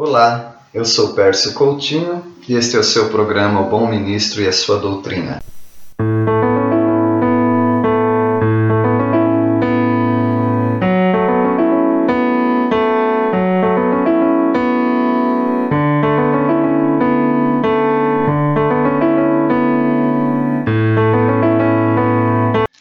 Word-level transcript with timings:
Olá, 0.00 0.62
eu 0.72 0.84
sou 0.84 1.12
Pércio 1.12 1.54
Coutinho 1.54 2.22
e 2.48 2.54
este 2.54 2.76
é 2.76 2.78
o 2.78 2.84
seu 2.84 3.08
programa 3.08 3.62
O 3.62 3.68
Bom 3.68 3.88
Ministro 3.88 4.40
e 4.40 4.46
a 4.46 4.52
Sua 4.52 4.78
Doutrina. 4.78 5.42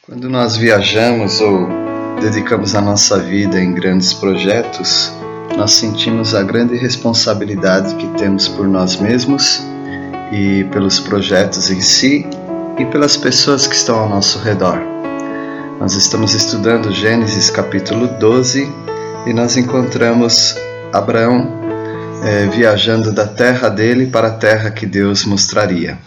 Quando 0.00 0.30
nós 0.30 0.56
viajamos 0.56 1.42
ou 1.42 1.68
dedicamos 2.22 2.74
a 2.74 2.80
nossa 2.80 3.18
vida 3.18 3.60
em 3.60 3.74
grandes 3.74 4.14
projetos, 4.14 5.12
nós 5.56 5.72
sentimos 5.74 6.34
a 6.34 6.42
grande 6.42 6.76
responsabilidade 6.76 7.94
que 7.96 8.06
temos 8.18 8.48
por 8.48 8.66
nós 8.66 8.96
mesmos 8.96 9.62
e 10.32 10.64
pelos 10.72 10.98
projetos 10.98 11.70
em 11.70 11.80
si 11.80 12.26
e 12.78 12.84
pelas 12.86 13.16
pessoas 13.16 13.66
que 13.66 13.74
estão 13.74 13.98
ao 13.98 14.08
nosso 14.08 14.38
redor. 14.38 14.80
Nós 15.78 15.94
estamos 15.94 16.34
estudando 16.34 16.92
Gênesis 16.92 17.50
capítulo 17.50 18.06
12 18.18 18.70
e 19.26 19.32
nós 19.32 19.56
encontramos 19.56 20.56
Abraão 20.92 21.60
é, 22.24 22.46
viajando 22.46 23.12
da 23.12 23.26
terra 23.26 23.68
dele 23.68 24.06
para 24.06 24.28
a 24.28 24.32
terra 24.32 24.70
que 24.70 24.86
Deus 24.86 25.24
mostraria. 25.24 25.98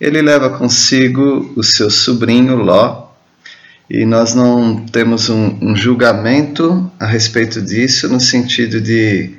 Ele 0.00 0.20
leva 0.20 0.50
consigo 0.50 1.52
o 1.56 1.62
seu 1.62 1.88
sobrinho 1.88 2.56
Ló, 2.56 3.01
e 3.88 4.04
nós 4.06 4.34
não 4.34 4.86
temos 4.86 5.28
um, 5.28 5.58
um, 5.60 5.76
julgamento 5.76 6.90
a 6.98 7.06
respeito 7.06 7.60
disso 7.60 8.08
no 8.08 8.20
sentido 8.20 8.80
de, 8.80 9.34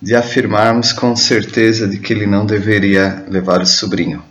de 0.00 0.14
afirmarmos 0.14 0.92
com 0.92 1.16
certeza 1.16 1.88
de 1.88 1.98
que 1.98 2.12
ele 2.12 2.26
não 2.26 2.46
deveria 2.46 3.24
levar 3.28 3.60
o 3.60 3.66
sobrinho. 3.66 4.22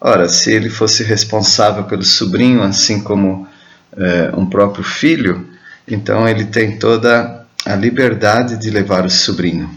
Ora, 0.00 0.28
se 0.28 0.50
ele 0.50 0.70
fosse 0.70 1.02
responsável 1.02 1.84
pelo 1.84 2.02
sobrinho, 2.02 2.62
assim 2.62 3.02
como 3.02 3.46
é, 3.96 4.32
um 4.34 4.46
próprio 4.46 4.82
filho, 4.82 5.46
então 5.86 6.26
ele 6.26 6.46
tem 6.46 6.78
toda 6.78 7.44
a 7.66 7.74
liberdade 7.74 8.56
de 8.56 8.70
levar 8.70 9.04
o 9.04 9.10
sobrinho. 9.10 9.70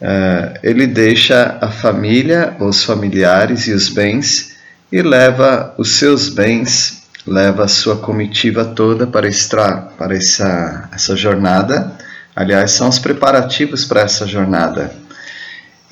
É, 0.00 0.60
ele 0.62 0.86
deixa 0.86 1.58
a 1.60 1.68
família, 1.68 2.56
os 2.58 2.82
familiares 2.82 3.66
e 3.66 3.72
os 3.72 3.90
bens 3.90 4.56
e 4.90 5.02
leva 5.02 5.74
os 5.76 5.96
seus 5.96 6.30
bens 6.30 6.99
leva 7.26 7.64
a 7.64 7.68
sua 7.68 7.96
comitiva 7.96 8.64
toda 8.64 9.06
para, 9.06 9.28
extra, 9.28 9.76
para 9.98 10.16
essa, 10.16 10.88
essa 10.92 11.16
jornada. 11.16 11.92
Aliás, 12.34 12.72
são 12.72 12.88
os 12.88 12.98
preparativos 12.98 13.84
para 13.84 14.02
essa 14.02 14.26
jornada. 14.26 14.92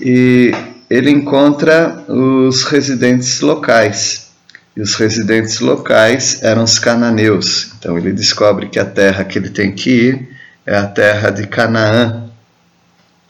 E 0.01 0.53
ele 0.89 1.11
encontra 1.11 2.05
os 2.09 2.65
residentes 2.65 3.41
locais. 3.41 4.29
E 4.77 4.81
os 4.81 4.95
residentes 4.95 5.61
locais 5.61 6.43
eram 6.43 6.63
os 6.63 6.79
cananeus. 6.79 7.73
Então 7.79 7.99
ele 7.99 8.13
descobre 8.13 8.69
que 8.69 8.79
a 8.79 8.85
terra 8.85 9.25
que 9.25 9.39
ele 9.39 9.51
tem 9.51 9.73
que 9.73 9.91
ir 9.91 10.29
é 10.65 10.77
a 10.77 10.87
terra 10.87 11.31
de 11.31 11.47
Canaã. 11.47 12.29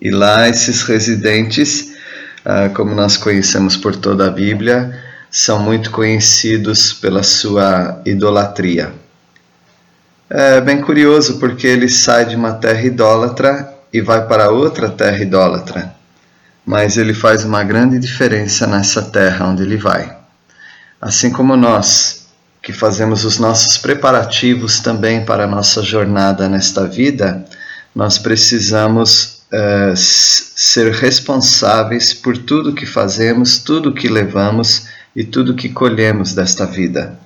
E 0.00 0.10
lá 0.10 0.48
esses 0.48 0.82
residentes, 0.82 1.92
ah, 2.44 2.68
como 2.68 2.94
nós 2.94 3.16
conhecemos 3.16 3.76
por 3.76 3.96
toda 3.96 4.26
a 4.26 4.30
Bíblia, 4.30 5.07
são 5.30 5.60
muito 5.60 5.90
conhecidos 5.90 6.92
pela 6.92 7.22
sua 7.22 8.00
idolatria. 8.04 8.92
É 10.30 10.60
bem 10.60 10.80
curioso 10.80 11.38
porque 11.38 11.66
ele 11.66 11.88
sai 11.88 12.26
de 12.26 12.36
uma 12.36 12.52
terra 12.52 12.82
idólatra 12.82 13.74
e 13.92 14.00
vai 14.00 14.26
para 14.26 14.50
outra 14.50 14.90
terra 14.90 15.18
idólatra, 15.18 15.94
mas 16.66 16.96
ele 16.98 17.14
faz 17.14 17.44
uma 17.44 17.64
grande 17.64 17.98
diferença 17.98 18.66
nessa 18.66 19.02
terra 19.02 19.46
onde 19.46 19.62
ele 19.62 19.76
vai. 19.76 20.16
Assim 21.00 21.30
como 21.30 21.56
nós, 21.56 22.26
que 22.62 22.72
fazemos 22.72 23.24
os 23.24 23.38
nossos 23.38 23.78
preparativos 23.78 24.80
também 24.80 25.24
para 25.24 25.44
a 25.44 25.46
nossa 25.46 25.82
jornada 25.82 26.48
nesta 26.48 26.86
vida, 26.86 27.44
nós 27.94 28.18
precisamos 28.18 29.38
é, 29.50 29.94
ser 29.96 30.92
responsáveis 30.92 32.12
por 32.12 32.36
tudo 32.36 32.74
que 32.74 32.84
fazemos, 32.84 33.58
tudo 33.58 33.94
que 33.94 34.08
levamos 34.08 34.86
e 35.18 35.24
tudo 35.24 35.56
que 35.56 35.68
colhemos 35.68 36.32
desta 36.32 36.64
vida. 36.64 37.18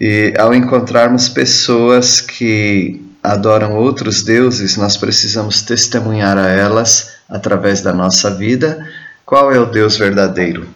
E 0.00 0.34
ao 0.36 0.52
encontrarmos 0.52 1.28
pessoas 1.28 2.20
que 2.20 3.00
adoram 3.22 3.76
outros 3.76 4.24
deuses, 4.24 4.76
nós 4.76 4.96
precisamos 4.96 5.62
testemunhar 5.62 6.36
a 6.36 6.48
elas, 6.48 7.12
através 7.28 7.80
da 7.80 7.92
nossa 7.92 8.34
vida, 8.34 8.84
qual 9.24 9.52
é 9.52 9.60
o 9.60 9.64
Deus 9.64 9.96
verdadeiro. 9.96 10.66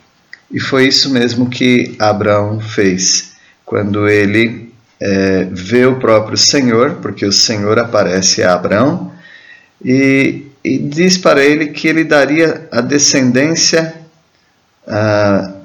E 0.48 0.60
foi 0.60 0.86
isso 0.86 1.10
mesmo 1.10 1.50
que 1.50 1.96
Abraão 1.98 2.60
fez, 2.60 3.32
quando 3.64 4.08
ele 4.08 4.72
é, 5.00 5.48
vê 5.50 5.86
o 5.86 5.96
próprio 5.96 6.38
Senhor, 6.38 6.98
porque 7.02 7.26
o 7.26 7.32
Senhor 7.32 7.80
aparece 7.80 8.44
a 8.44 8.54
Abraão, 8.54 9.10
e, 9.84 10.46
e 10.62 10.78
diz 10.78 11.18
para 11.18 11.44
ele 11.44 11.66
que 11.66 11.88
ele 11.88 12.04
daria 12.04 12.68
a 12.70 12.80
descendência. 12.80 13.92
Uh, 14.86 15.57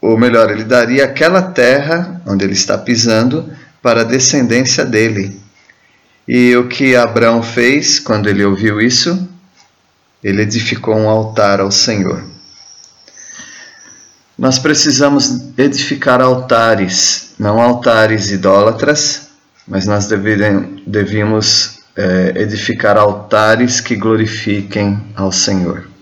ou 0.00 0.18
melhor, 0.18 0.50
ele 0.50 0.64
daria 0.64 1.04
aquela 1.04 1.42
terra 1.42 2.20
onde 2.26 2.44
ele 2.44 2.52
está 2.52 2.76
pisando 2.76 3.50
para 3.82 4.02
a 4.02 4.04
descendência 4.04 4.84
dele. 4.84 5.40
E 6.28 6.56
o 6.56 6.68
que 6.68 6.96
Abraão 6.96 7.42
fez 7.42 7.98
quando 7.98 8.28
ele 8.28 8.44
ouviu 8.44 8.80
isso? 8.80 9.28
Ele 10.22 10.42
edificou 10.42 10.96
um 10.96 11.08
altar 11.08 11.60
ao 11.60 11.70
Senhor. 11.70 12.24
Nós 14.36 14.58
precisamos 14.58 15.40
edificar 15.56 16.20
altares, 16.20 17.34
não 17.38 17.60
altares 17.60 18.30
idólatras, 18.30 19.28
mas 19.66 19.86
nós 19.86 20.08
devíamos 20.86 21.78
é, 21.96 22.34
edificar 22.36 22.98
altares 22.98 23.80
que 23.80 23.96
glorifiquem 23.96 25.00
ao 25.14 25.32
Senhor. 25.32 25.95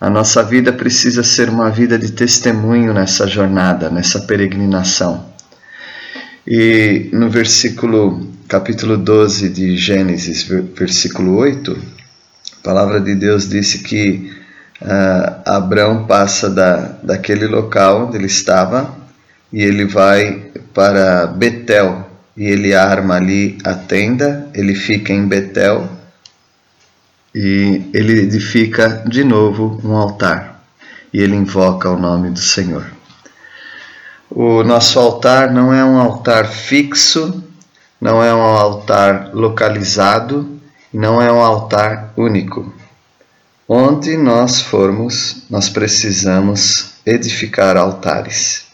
A 0.00 0.08
nossa 0.08 0.42
vida 0.42 0.72
precisa 0.72 1.22
ser 1.22 1.50
uma 1.50 1.70
vida 1.70 1.98
de 1.98 2.12
testemunho 2.12 2.94
nessa 2.94 3.26
jornada, 3.26 3.90
nessa 3.90 4.20
peregrinação. 4.20 5.26
E 6.46 7.10
no 7.12 7.28
versículo, 7.28 8.26
capítulo 8.48 8.96
12 8.96 9.50
de 9.50 9.76
Gênesis, 9.76 10.42
versículo 10.74 11.36
8, 11.36 11.76
a 12.60 12.62
palavra 12.62 12.98
de 12.98 13.14
Deus 13.14 13.46
disse 13.46 13.80
que 13.80 14.32
uh, 14.80 15.42
Abraão 15.44 16.06
passa 16.06 16.48
da, 16.48 16.76
daquele 17.02 17.46
local 17.46 18.06
onde 18.06 18.16
ele 18.16 18.26
estava 18.26 18.96
e 19.52 19.62
ele 19.62 19.84
vai 19.84 20.50
para 20.72 21.26
Betel 21.26 22.08
e 22.34 22.46
ele 22.46 22.72
arma 22.72 23.16
ali 23.16 23.58
a 23.62 23.74
tenda, 23.74 24.48
ele 24.54 24.74
fica 24.74 25.12
em 25.12 25.28
Betel 25.28 25.99
e 27.34 27.88
ele 27.92 28.20
edifica 28.20 29.04
de 29.06 29.22
novo 29.22 29.80
um 29.84 29.96
altar 29.96 30.62
e 31.12 31.20
ele 31.20 31.34
invoca 31.34 31.90
o 31.90 31.98
nome 31.98 32.30
do 32.30 32.40
Senhor. 32.40 32.86
O 34.28 34.62
nosso 34.62 34.98
altar 34.98 35.52
não 35.52 35.74
é 35.74 35.84
um 35.84 35.98
altar 35.98 36.46
fixo, 36.46 37.42
não 38.00 38.22
é 38.22 38.32
um 38.32 38.40
altar 38.40 39.30
localizado, 39.34 40.60
não 40.92 41.20
é 41.20 41.32
um 41.32 41.42
altar 41.42 42.12
único. 42.16 42.72
Onde 43.68 44.16
nós 44.16 44.60
formos, 44.60 45.44
nós 45.50 45.68
precisamos 45.68 46.94
edificar 47.04 47.76
altares. 47.76 48.66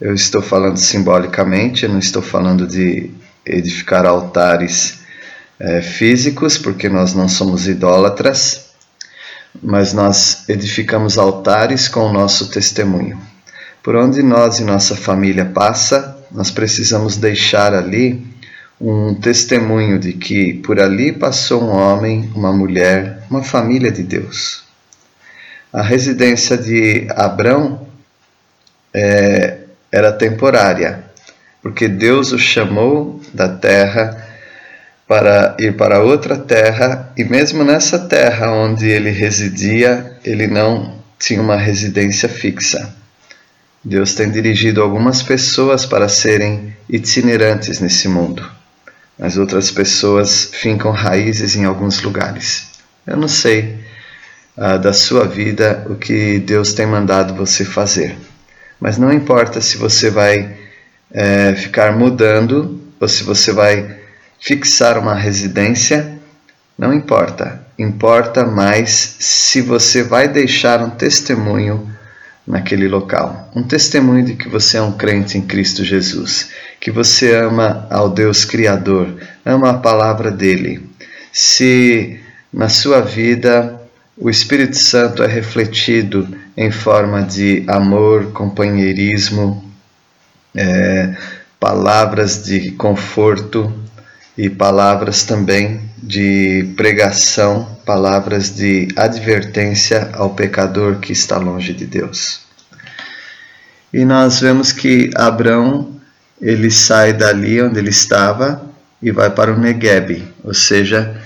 Eu 0.00 0.14
estou 0.14 0.42
falando 0.42 0.78
simbolicamente, 0.78 1.84
eu 1.84 1.90
não 1.90 1.98
estou 1.98 2.22
falando 2.22 2.66
de 2.66 3.10
edificar 3.44 4.06
altares 4.06 5.01
é, 5.62 5.80
físicos, 5.80 6.58
porque 6.58 6.88
nós 6.88 7.14
não 7.14 7.28
somos 7.28 7.68
idólatras, 7.68 8.72
mas 9.62 9.92
nós 9.92 10.48
edificamos 10.48 11.16
altares 11.16 11.86
com 11.86 12.00
o 12.00 12.12
nosso 12.12 12.50
testemunho. 12.50 13.20
Por 13.80 13.94
onde 13.94 14.24
nós 14.24 14.58
e 14.58 14.64
nossa 14.64 14.96
família 14.96 15.44
passa, 15.44 16.18
nós 16.32 16.50
precisamos 16.50 17.16
deixar 17.16 17.74
ali 17.74 18.26
um 18.80 19.14
testemunho 19.14 20.00
de 20.00 20.14
que 20.14 20.54
por 20.54 20.80
ali 20.80 21.12
passou 21.12 21.62
um 21.62 21.70
homem, 21.70 22.28
uma 22.34 22.52
mulher, 22.52 23.22
uma 23.30 23.44
família 23.44 23.92
de 23.92 24.02
Deus. 24.02 24.64
A 25.72 25.80
residência 25.80 26.58
de 26.58 27.06
Abrão 27.10 27.86
é, 28.92 29.58
era 29.92 30.12
temporária, 30.12 31.04
porque 31.62 31.86
Deus 31.86 32.32
o 32.32 32.38
chamou 32.38 33.20
da 33.32 33.48
terra 33.48 34.21
para 35.12 35.54
ir 35.58 35.76
para 35.76 36.00
outra 36.00 36.38
terra, 36.38 37.12
e 37.14 37.22
mesmo 37.22 37.62
nessa 37.62 37.98
terra 37.98 38.50
onde 38.50 38.88
ele 38.88 39.10
residia, 39.10 40.16
ele 40.24 40.46
não 40.46 40.94
tinha 41.18 41.38
uma 41.42 41.54
residência 41.54 42.30
fixa. 42.30 42.96
Deus 43.84 44.14
tem 44.14 44.30
dirigido 44.30 44.80
algumas 44.80 45.22
pessoas 45.22 45.84
para 45.84 46.08
serem 46.08 46.74
itinerantes 46.88 47.78
nesse 47.78 48.08
mundo, 48.08 48.42
mas 49.18 49.36
outras 49.36 49.70
pessoas 49.70 50.48
fincam 50.50 50.90
raízes 50.90 51.56
em 51.56 51.66
alguns 51.66 52.00
lugares. 52.00 52.68
Eu 53.06 53.18
não 53.18 53.28
sei 53.28 53.80
uh, 54.56 54.78
da 54.78 54.94
sua 54.94 55.26
vida 55.26 55.84
o 55.90 55.94
que 55.94 56.38
Deus 56.38 56.72
tem 56.72 56.86
mandado 56.86 57.34
você 57.34 57.66
fazer. 57.66 58.16
Mas 58.80 58.96
não 58.96 59.12
importa 59.12 59.60
se 59.60 59.76
você 59.76 60.08
vai 60.08 60.56
é, 61.12 61.54
ficar 61.54 61.92
mudando 61.94 62.80
ou 62.98 63.06
se 63.06 63.22
você 63.24 63.52
vai 63.52 64.00
fixar 64.42 64.98
uma 64.98 65.14
residência, 65.14 66.18
não 66.76 66.92
importa. 66.92 67.64
Importa 67.78 68.44
mais 68.44 69.16
se 69.20 69.60
você 69.60 70.02
vai 70.02 70.26
deixar 70.26 70.82
um 70.82 70.90
testemunho 70.90 71.88
naquele 72.44 72.88
local. 72.88 73.48
Um 73.54 73.62
testemunho 73.62 74.24
de 74.24 74.34
que 74.34 74.48
você 74.48 74.78
é 74.78 74.82
um 74.82 74.92
crente 74.92 75.38
em 75.38 75.42
Cristo 75.42 75.84
Jesus, 75.84 76.50
que 76.80 76.90
você 76.90 77.36
ama 77.36 77.86
ao 77.88 78.10
Deus 78.10 78.44
Criador, 78.44 79.14
ama 79.46 79.70
a 79.70 79.78
palavra 79.78 80.28
dele. 80.28 80.90
Se 81.32 82.20
na 82.52 82.68
sua 82.68 83.00
vida 83.00 83.80
o 84.18 84.28
Espírito 84.28 84.76
Santo 84.76 85.22
é 85.22 85.28
refletido 85.28 86.28
em 86.56 86.72
forma 86.72 87.22
de 87.22 87.64
amor, 87.68 88.32
companheirismo, 88.32 89.64
é, 90.52 91.14
palavras 91.60 92.42
de 92.42 92.72
conforto 92.72 93.81
e 94.36 94.48
palavras 94.48 95.24
também 95.24 95.82
de 96.02 96.72
pregação, 96.76 97.78
palavras 97.84 98.54
de 98.54 98.88
advertência 98.96 100.10
ao 100.14 100.30
pecador 100.30 100.96
que 100.96 101.12
está 101.12 101.36
longe 101.36 101.72
de 101.72 101.86
Deus. 101.86 102.40
E 103.92 104.04
nós 104.04 104.40
vemos 104.40 104.72
que 104.72 105.10
Abraão 105.14 106.00
ele 106.40 106.70
sai 106.70 107.12
dali 107.12 107.62
onde 107.62 107.78
ele 107.78 107.90
estava 107.90 108.62
e 109.02 109.10
vai 109.10 109.30
para 109.30 109.52
o 109.52 109.58
Negueb, 109.58 110.26
ou 110.42 110.54
seja, 110.54 111.20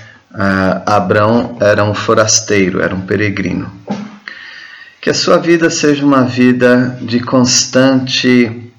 Abraão 0.84 1.56
era 1.60 1.84
um 1.84 1.94
forasteiro, 1.94 2.82
era 2.82 2.94
um 2.94 3.02
peregrino. 3.02 3.72
Que 5.00 5.10
a 5.10 5.14
sua 5.14 5.38
vida 5.38 5.70
seja 5.70 6.04
uma 6.04 6.24
vida 6.24 6.98
de 7.00 7.20
constante 7.20 8.72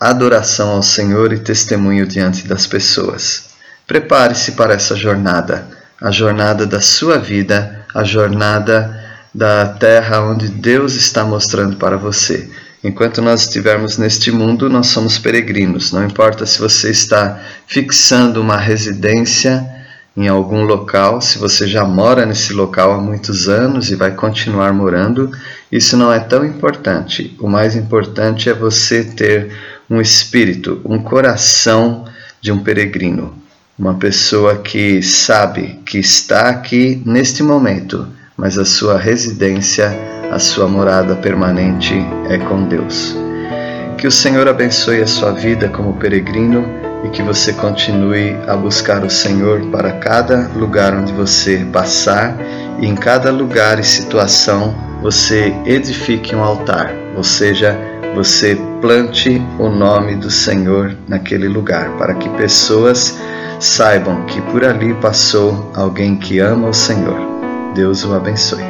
adoração 0.00 0.70
ao 0.70 0.82
Senhor 0.82 1.32
e 1.32 1.38
testemunho 1.38 2.06
diante 2.06 2.48
das 2.48 2.66
pessoas. 2.66 3.49
Prepare-se 3.90 4.52
para 4.52 4.74
essa 4.74 4.94
jornada, 4.94 5.66
a 6.00 6.12
jornada 6.12 6.64
da 6.64 6.80
sua 6.80 7.18
vida, 7.18 7.84
a 7.92 8.04
jornada 8.04 9.02
da 9.34 9.66
terra 9.66 10.20
onde 10.20 10.48
Deus 10.48 10.94
está 10.94 11.24
mostrando 11.24 11.74
para 11.74 11.96
você. 11.96 12.48
Enquanto 12.84 13.20
nós 13.20 13.40
estivermos 13.40 13.98
neste 13.98 14.30
mundo, 14.30 14.70
nós 14.70 14.86
somos 14.86 15.18
peregrinos. 15.18 15.90
Não 15.90 16.04
importa 16.04 16.46
se 16.46 16.60
você 16.60 16.88
está 16.88 17.40
fixando 17.66 18.40
uma 18.40 18.56
residência 18.56 19.68
em 20.16 20.28
algum 20.28 20.62
local, 20.62 21.20
se 21.20 21.36
você 21.36 21.66
já 21.66 21.84
mora 21.84 22.24
nesse 22.24 22.52
local 22.52 22.92
há 22.92 22.98
muitos 22.98 23.48
anos 23.48 23.90
e 23.90 23.96
vai 23.96 24.12
continuar 24.12 24.72
morando, 24.72 25.32
isso 25.72 25.96
não 25.96 26.12
é 26.12 26.20
tão 26.20 26.44
importante. 26.44 27.36
O 27.40 27.48
mais 27.48 27.74
importante 27.74 28.48
é 28.48 28.54
você 28.54 29.02
ter 29.02 29.50
um 29.90 30.00
espírito, 30.00 30.80
um 30.84 31.00
coração 31.00 32.04
de 32.40 32.52
um 32.52 32.60
peregrino, 32.60 33.39
uma 33.80 33.94
pessoa 33.94 34.56
que 34.56 35.02
sabe 35.02 35.80
que 35.86 35.98
está 35.98 36.50
aqui 36.50 37.02
neste 37.06 37.42
momento, 37.42 38.06
mas 38.36 38.58
a 38.58 38.64
sua 38.66 38.98
residência, 38.98 39.90
a 40.30 40.38
sua 40.38 40.68
morada 40.68 41.16
permanente 41.16 41.94
é 42.28 42.36
com 42.36 42.64
Deus. 42.64 43.16
Que 43.96 44.06
o 44.06 44.10
Senhor 44.10 44.46
abençoe 44.46 45.00
a 45.00 45.06
sua 45.06 45.32
vida 45.32 45.66
como 45.70 45.94
peregrino 45.94 46.62
e 47.06 47.08
que 47.08 47.22
você 47.22 47.54
continue 47.54 48.36
a 48.46 48.54
buscar 48.54 49.02
o 49.02 49.08
Senhor 49.08 49.62
para 49.70 49.92
cada 49.92 50.50
lugar 50.54 50.94
onde 50.94 51.14
você 51.14 51.66
passar 51.72 52.36
e 52.80 52.86
em 52.86 52.94
cada 52.94 53.32
lugar 53.32 53.80
e 53.80 53.84
situação 53.84 54.74
você 55.00 55.54
edifique 55.64 56.36
um 56.36 56.44
altar, 56.44 56.92
ou 57.16 57.24
seja, 57.24 57.78
você 58.14 58.58
plante 58.82 59.40
o 59.58 59.70
nome 59.70 60.16
do 60.16 60.30
Senhor 60.30 60.94
naquele 61.08 61.48
lugar, 61.48 61.96
para 61.96 62.14
que 62.14 62.28
pessoas 62.30 63.18
saibam 63.60 64.24
que 64.24 64.40
por 64.40 64.64
ali 64.64 64.94
passou 64.94 65.70
alguém 65.74 66.16
que 66.16 66.38
ama 66.38 66.68
o 66.68 66.74
Senhor. 66.74 67.20
Deus 67.74 68.04
o 68.04 68.14
abençoe. 68.14 68.69